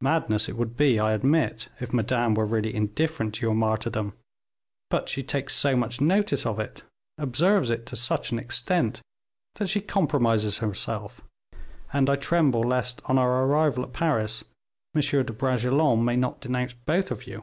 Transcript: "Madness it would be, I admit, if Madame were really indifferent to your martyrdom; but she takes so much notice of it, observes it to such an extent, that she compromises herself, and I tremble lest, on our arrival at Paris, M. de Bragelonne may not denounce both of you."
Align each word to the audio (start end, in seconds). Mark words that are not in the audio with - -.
"Madness 0.00 0.48
it 0.48 0.56
would 0.56 0.74
be, 0.74 0.98
I 0.98 1.12
admit, 1.12 1.68
if 1.80 1.92
Madame 1.92 2.32
were 2.32 2.46
really 2.46 2.74
indifferent 2.74 3.34
to 3.34 3.40
your 3.44 3.54
martyrdom; 3.54 4.14
but 4.88 5.10
she 5.10 5.22
takes 5.22 5.54
so 5.54 5.76
much 5.76 6.00
notice 6.00 6.46
of 6.46 6.58
it, 6.58 6.82
observes 7.18 7.68
it 7.68 7.84
to 7.84 7.94
such 7.94 8.32
an 8.32 8.38
extent, 8.38 9.02
that 9.56 9.68
she 9.68 9.82
compromises 9.82 10.56
herself, 10.64 11.20
and 11.92 12.08
I 12.08 12.16
tremble 12.16 12.62
lest, 12.62 13.02
on 13.04 13.18
our 13.18 13.44
arrival 13.44 13.82
at 13.84 13.92
Paris, 13.92 14.44
M. 14.94 15.02
de 15.02 15.24
Bragelonne 15.30 16.02
may 16.06 16.16
not 16.16 16.40
denounce 16.40 16.72
both 16.72 17.10
of 17.10 17.26
you." 17.26 17.42